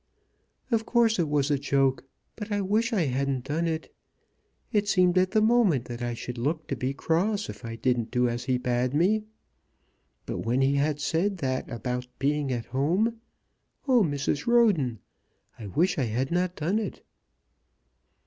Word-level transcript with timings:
"Of 0.71 0.83
course 0.87 1.19
it 1.19 1.29
was 1.29 1.51
a 1.51 1.59
joke! 1.59 2.05
but 2.35 2.51
I 2.51 2.59
wish 2.61 2.91
I 2.91 3.03
hadn't 3.05 3.43
done 3.45 3.67
it. 3.67 3.93
It 4.71 4.87
seemed 4.87 5.15
at 5.15 5.29
the 5.29 5.43
moment 5.43 5.85
that 5.85 6.01
I 6.01 6.15
should 6.15 6.39
look 6.39 6.65
to 6.69 6.75
be 6.75 6.91
cross 6.91 7.51
if 7.51 7.63
I 7.63 7.75
didn't 7.75 8.09
do 8.09 8.27
as 8.27 8.45
he 8.45 8.57
bade 8.57 8.95
me. 8.95 9.25
But 10.25 10.39
when 10.39 10.61
he 10.61 10.73
had 10.77 10.99
said 10.99 11.37
that 11.37 11.69
about 11.69 12.07
being 12.17 12.51
at 12.51 12.65
home! 12.65 13.21
Oh, 13.87 14.01
Mrs. 14.01 14.47
Roden, 14.47 14.97
I 15.59 15.67
wish 15.67 15.99
I 15.99 16.05
had 16.05 16.31
not 16.31 16.55
done 16.55 16.79
it." 16.79 17.03